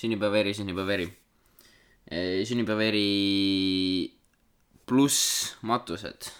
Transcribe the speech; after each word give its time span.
sünnipäevaeri, 0.00 0.54
sünnipäevaeri. 0.54 1.18
sünnipäevaeri 2.44 4.12
pluss 4.86 5.56
matused. 5.62 6.30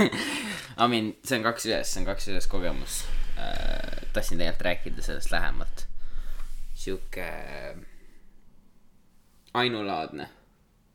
I 0.84 0.88
mean, 0.88 1.14
see 1.24 1.38
on 1.38 1.44
kaks 1.44 1.66
ühes, 1.66 1.92
see 1.92 2.02
on 2.02 2.08
kaks 2.08 2.28
ühes 2.32 2.48
kogemus. 2.50 3.04
tahtsin 4.12 4.38
tegelikult 4.38 4.66
rääkida 4.66 5.02
sellest 5.02 5.30
lähemalt. 5.30 5.86
sihuke 6.74 7.26
ainulaadne, 9.54 10.28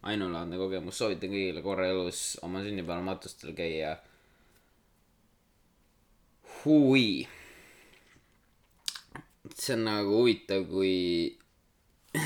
ainulaadne 0.03 0.57
kogemus, 0.57 0.97
soovitan 0.97 1.29
kõigile 1.29 1.61
korra 1.63 1.87
elus 1.87 2.37
oma 2.41 2.63
sünnipäeval 2.63 3.03
matustel 3.03 3.53
käia. 3.57 3.97
huvi 6.65 7.27
see 9.53 9.75
on 9.75 9.85
nagu 9.87 10.21
huvitav, 10.21 10.65
kui 10.69 11.37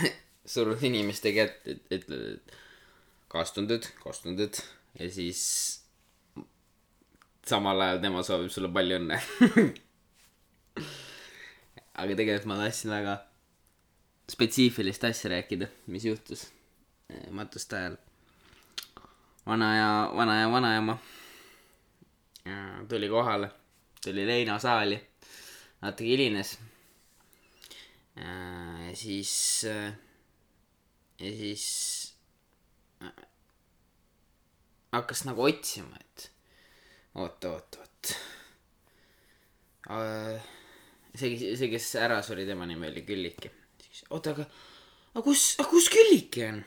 surud 0.54 0.84
inimeste 0.88 1.34
kätte, 1.36 1.76
et 1.76 2.00
ütled, 2.00 2.40
et 2.40 2.58
kaastunded, 3.30 3.86
kaastunded 4.04 4.58
ja 5.00 5.10
siis 5.14 5.42
samal 7.50 7.82
ajal 7.82 8.02
tema 8.04 8.24
soovib 8.26 8.52
sulle 8.54 8.70
palju 8.74 9.00
õnne. 9.00 9.18
aga 12.00 12.16
tegelikult 12.16 12.48
ma 12.50 12.60
tahtsin 12.62 12.94
väga 12.94 13.14
spetsiifilist 14.30 15.04
asja 15.10 15.34
rääkida, 15.34 15.68
mis 15.92 16.06
juhtus 16.06 16.46
eh, 17.10 17.28
matuste 17.34 17.78
ajal. 17.78 17.98
vana 19.46 19.70
ja, 19.76 19.90
vana 20.16 20.42
ja 20.42 20.52
vanaema 20.52 20.98
ja 22.46 22.86
tuli 22.90 23.10
kohale, 23.10 23.52
tuli 24.04 24.28
leinasaali, 24.28 25.00
natuke 25.82 26.10
hilines 26.10 26.58
ja 28.20 28.96
siis, 28.98 29.34
ja 31.20 31.34
siis 31.42 31.66
äh, 33.04 33.28
hakkas 34.92 35.24
nagu 35.28 35.46
otsima, 35.46 36.00
et 36.00 36.30
oot, 37.16 37.46
oot, 37.50 37.80
oot. 37.84 38.14
see, 41.16 41.56
see, 41.56 41.70
kes 41.72 41.94
ära 42.02 42.20
suri, 42.26 42.48
tema 42.50 42.68
nimi 42.70 42.90
oli 42.92 43.06
Külliki. 43.08 43.54
oota, 44.10 44.36
aga, 44.36 44.50
aga 45.14 45.26
kus, 45.26 45.54
aga 45.60 45.70
kus 45.72 45.90
Külliki 45.94 46.46
on? 46.50 46.62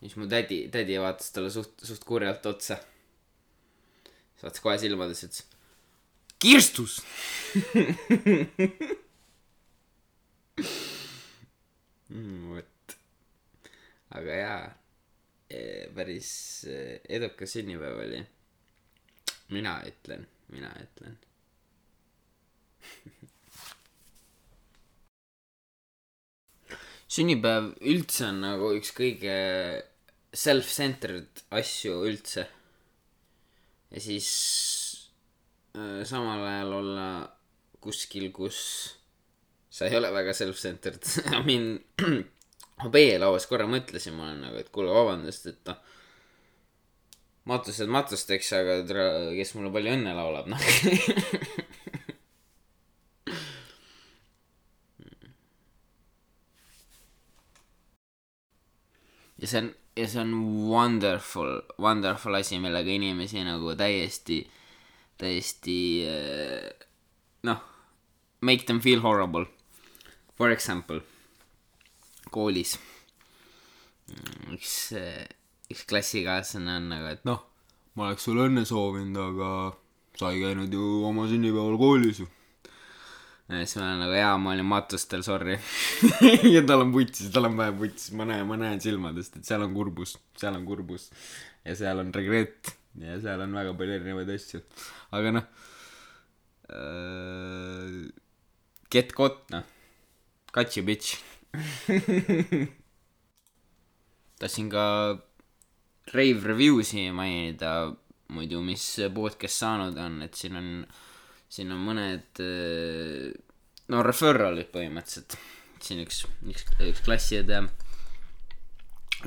siis 0.00 0.16
mu 0.20 0.28
tädi, 0.30 0.66
tädi 0.72 0.98
vaatas 1.00 1.32
talle 1.34 1.50
suht, 1.50 1.78
suht 1.82 2.04
kurjalt 2.06 2.46
otsa. 2.46 2.78
siis 4.34 4.48
vaatas 4.48 4.64
kohe 4.64 4.78
silmadesse, 4.80 5.30
ütles 5.30 5.52
kirstus. 6.38 7.00
vot, 12.50 12.94
aga 14.16 14.36
jaa, 14.40 14.62
päris 15.96 16.30
eh, 16.70 17.00
edukas 17.18 17.52
sünnipäev 17.56 17.98
oli. 18.06 18.20
mina 19.52 19.76
ütlen, 19.86 20.26
mina 20.48 20.70
ütlen. 20.80 21.18
sünnipäev 27.16 27.70
üldse 27.92 28.26
on 28.30 28.40
nagu 28.42 28.72
üks 28.78 28.90
kõige 28.96 29.36
self-centered 30.36 31.44
asju 31.54 32.00
üldse. 32.08 32.48
ja 33.92 34.00
siis 34.02 34.30
äh, 35.76 36.02
samal 36.08 36.42
ajal 36.48 36.72
olla 36.80 37.08
kuskil, 37.80 38.32
kus 38.32 38.58
sa 39.76 39.84
ei 39.84 39.96
ole 39.98 40.08
väga 40.12 40.32
self-centered. 40.32 41.04
I 41.36 41.42
mean, 41.44 41.64
ma 42.80 42.88
peelauas 42.92 43.44
korra 43.50 43.66
mõtlesin, 43.68 44.14
ma 44.16 44.22
olen 44.30 44.40
nagu, 44.46 44.56
et 44.62 44.70
kuule, 44.72 44.90
vabandust, 44.94 45.44
et 45.52 45.60
noh. 45.68 45.78
matused 47.46 47.88
matusteks, 47.92 48.48
aga 48.56 48.72
tere, 48.88 49.04
kes 49.36 49.54
mulle 49.54 49.70
palju 49.74 49.90
õnne 49.98 50.12
laulab, 50.16 50.46
noh. 50.50 50.62
ja 59.36 59.46
see 59.50 59.60
on, 59.60 59.68
ja 60.00 60.06
see 60.08 60.20
on 60.24 60.32
wonderful, 60.70 61.52
wonderful 61.84 62.34
asi, 62.40 62.56
millega 62.64 62.90
inimesi 62.96 63.44
nagu 63.44 63.76
täiesti, 63.76 64.38
täiesti 65.20 65.78
eh, 66.08 66.72
noh, 67.44 67.60
make 68.40 68.64
them 68.64 68.80
feel 68.80 69.04
horrible. 69.04 69.46
For 70.36 70.52
example, 70.52 71.00
koolis 72.32 72.76
mm, 74.10 74.54
üks, 74.56 74.72
üks 75.72 75.84
klassikaaslane 75.88 76.78
on 76.80 76.88
nagu, 76.92 77.10
et 77.14 77.24
noh, 77.28 77.42
ma 77.96 78.10
oleks 78.10 78.26
sulle 78.28 78.48
õnne 78.50 78.66
soovinud, 78.68 79.16
aga 79.16 79.50
sa 80.16 80.32
ei 80.32 80.42
käinud 80.42 80.72
ju 80.72 80.88
oma 81.08 81.26
sünnipäeval 81.30 81.78
koolis 81.80 82.20
ju. 82.20 82.28
ja 83.48 83.62
siis 83.62 83.76
ma 83.78 83.86
olen 83.86 84.02
nagu 84.04 84.16
jaa, 84.16 84.32
ma 84.42 84.52
olin 84.52 84.68
matustel, 84.68 85.24
sorry. 85.24 85.56
ja 86.54 86.64
tal 86.68 86.84
on 86.84 86.92
putsis, 86.94 87.30
tal 87.32 87.48
on 87.48 87.56
vähe 87.60 87.74
putsis, 87.78 88.12
ma 88.16 88.26
näen, 88.28 88.44
ma 88.48 88.58
näen 88.60 88.82
silmadest, 88.84 89.38
et 89.38 89.48
seal 89.48 89.64
on 89.64 89.76
kurbus, 89.76 90.16
seal 90.40 90.58
on 90.58 90.66
kurbus. 90.68 91.08
ja 91.66 91.76
seal 91.78 92.02
on 92.02 92.12
regret 92.14 92.76
ja 93.00 93.16
seal 93.20 93.40
on 93.44 93.56
väga 93.56 93.72
palju 93.78 93.96
erinevaid 93.98 94.30
asju. 94.36 94.60
aga 95.16 95.32
noh 95.38 95.48
äh,, 96.72 98.06
get 98.92 99.12
got 99.16 99.42
noh, 99.52 99.64
you 100.76 100.82
bitch. 100.86 101.18
tahtsin 104.40 104.68
ka 104.72 104.84
rave 106.12 106.44
review'si 106.44 107.10
mainida 107.12 107.92
muidu, 108.32 108.60
mis 108.64 108.84
podcast 109.14 109.62
saanud 109.62 109.98
on, 110.00 110.22
et 110.26 110.34
siin 110.36 110.56
on, 110.58 110.70
siin 111.48 111.72
on 111.72 111.82
mõned 111.86 112.40
äh, 112.42 113.30
no 113.92 114.02
referral'id 114.04 114.72
põhimõtteliselt. 114.74 115.36
siin 115.86 116.00
üks, 116.02 116.24
üks, 116.48 116.64
üks 116.82 117.02
klassiõde 117.04 117.60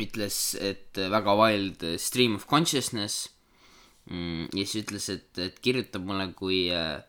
ütles, 0.01 0.39
et 0.59 0.97
väga 1.13 1.35
wild 1.37 1.85
stream 2.01 2.35
of 2.39 2.47
consciousness 2.49 3.29
mm, 4.09 4.49
ja 4.57 4.65
siis 4.65 4.83
ütles, 4.83 5.09
et, 5.13 5.29
et 5.39 5.61
kirjutab 5.63 6.05
mulle, 6.09 6.31
kui 6.37 6.67
äh, 6.73 6.99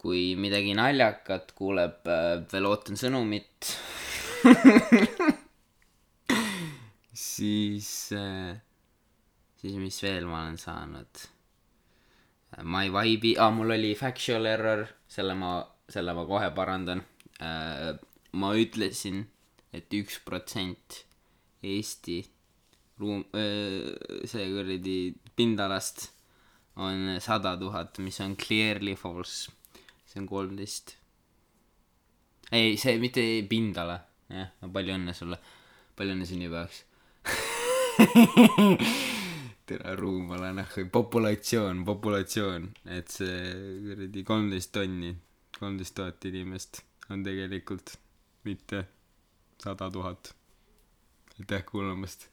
kui 0.00 0.32
midagi 0.40 0.72
naljakat 0.76 1.52
kuuleb, 1.56 2.06
veel 2.48 2.68
ootan 2.68 2.96
sõnumit. 2.96 3.68
siis, 7.28 7.90
siis 9.60 9.76
mis 9.76 10.00
veel 10.04 10.24
ma 10.30 10.46
olen 10.46 10.56
saanud? 10.60 11.26
My 12.64 12.88
Vibe'i 12.90 13.36
ah,, 13.38 13.52
mul 13.54 13.76
oli 13.76 13.92
factual 13.98 14.48
error, 14.48 14.86
selle 15.08 15.36
ma, 15.38 15.52
selle 15.88 16.16
ma 16.16 16.24
kohe 16.26 16.48
parandan. 16.56 17.04
ma 18.40 18.50
ütlesin, 18.56 19.22
et 19.76 19.92
üks 20.00 20.18
protsent 20.24 21.04
Eesti 21.60 22.22
ruum, 23.00 23.22
see 23.32 24.48
kuradi 24.48 24.98
pindalast 25.36 26.08
on 26.80 27.18
sada 27.20 27.56
tuhat, 27.60 27.98
mis 28.00 28.20
on 28.24 28.36
clearly 28.40 28.96
false 28.96 29.59
see 30.10 30.20
on 30.20 30.26
kolmteist. 30.26 30.96
ei, 32.52 32.76
see 32.76 32.98
mitte 32.98 33.22
pindala, 33.50 34.00
jah, 34.32 34.50
palju 34.74 34.96
õnne 34.96 35.14
sulle, 35.14 35.38
palju 35.96 36.16
õnne 36.16 36.26
sünnipäevaks. 36.26 36.84
tere, 39.70 39.94
ruumala 40.00 40.50
nahku, 40.56 40.88
populatsioon, 40.90 41.84
populatsioon, 41.86 42.70
et 42.96 43.12
see 43.14 43.38
kuradi 43.86 44.24
kolmteist 44.26 44.74
tonni, 44.74 45.14
kolmteist 45.60 45.94
tuhat 46.00 46.26
inimest 46.32 46.82
on 47.10 47.22
tegelikult 47.26 47.94
mitte 48.48 48.84
sada 49.62 49.90
tuhat. 49.90 50.34
aitäh 51.38 51.64
kuulamast. 51.70 52.28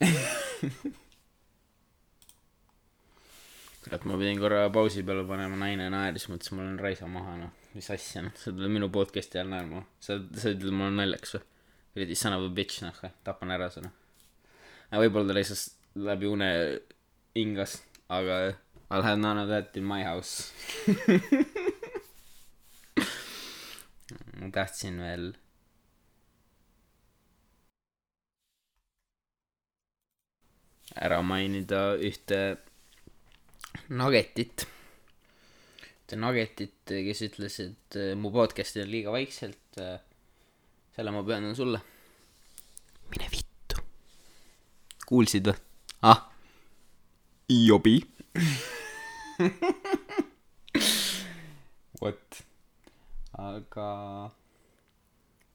kurat, 3.84 4.04
ma 4.08 4.18
pidin 4.20 4.40
korra 4.42 4.66
pausi 4.74 5.04
peale 5.06 5.24
panema, 5.28 5.58
naine 5.60 5.88
naeris, 5.92 6.28
mõtlesin, 6.30 6.58
ma 6.58 6.64
olen 6.66 6.78
raisa 6.82 7.08
maha, 7.10 7.36
noh, 7.42 7.52
mis 7.76 7.90
asja, 7.94 8.24
noh, 8.26 8.34
sa 8.36 8.52
tuled 8.52 8.72
minu 8.74 8.90
podcast'i 8.94 9.38
ajal 9.38 9.52
naerma, 9.54 9.84
sa, 10.02 10.18
sa 10.36 10.52
ütled, 10.54 10.74
mul 10.74 10.90
on 10.90 11.00
naljakas 11.02 11.38
või? 11.38 11.44
kuradi 11.94 12.16
son 12.18 12.36
of 12.36 12.46
a 12.46 12.50
bitch, 12.54 12.82
noh, 12.84 13.02
tapan 13.26 13.54
ära 13.56 13.70
su, 13.74 13.82
noh. 13.84 13.94
võib-olla 14.94 15.32
ta 15.32 15.38
lihtsalt 15.38 15.98
läbi 16.08 16.30
une 16.30 16.50
hingas, 17.38 17.80
aga 18.08 18.34
I 18.90 18.96
will 18.96 19.02
have 19.02 19.18
none 19.18 19.36
of 19.36 19.48
that 19.48 19.76
in 19.76 19.84
my 19.84 20.02
house. 20.02 20.52
ma 24.38 24.48
tahtsin 24.54 24.96
veel 25.02 25.26
ära 30.96 31.18
mainida 31.22 31.82
ühte 32.00 32.40
Nuggetit, 33.88 34.66
Nuggetit, 36.20 36.74
kes 36.84 37.22
ütles, 37.24 37.54
et 37.62 37.96
äh, 37.96 38.10
mu 38.20 38.28
podcast'il 38.28 38.82
on 38.84 38.90
liiga 38.92 39.14
vaikselt. 39.14 39.78
selle 40.92 41.10
ma 41.14 41.22
pühendan 41.24 41.56
sulle. 41.56 41.80
mine 43.08 43.30
vittu. 43.32 43.80
kuulsid 45.08 45.48
või? 45.48 45.56
ah. 46.02 46.20
jobi. 47.48 47.96
vot. 52.02 52.44
aga 53.32 53.88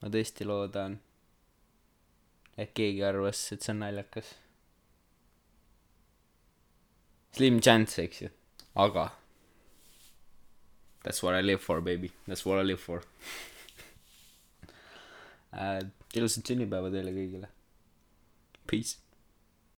ma 0.02 0.10
tõesti 0.10 0.42
loodan, 0.50 0.98
et 2.58 2.74
keegi 2.74 3.06
arvas, 3.06 3.52
et 3.54 3.62
see 3.62 3.76
on 3.76 3.84
naljakas. 3.86 4.34
Slim 7.34 7.60
chance, 7.60 8.02
eks 8.02 8.22
ju, 8.22 8.28
aga 8.74 9.10
That's 11.04 11.22
what 11.22 11.34
I 11.34 11.42
live 11.42 11.60
for, 11.60 11.82
baby, 11.82 12.10
that's 12.26 12.46
what 12.46 12.58
I 12.58 12.64
live 12.64 12.80
for 12.80 13.02
äh,. 15.52 15.84
ilusat 16.14 16.46
sünnipäeva 16.46 16.88
teile 16.94 17.10
kõigile. 17.12 17.48
Peace. 18.70 18.96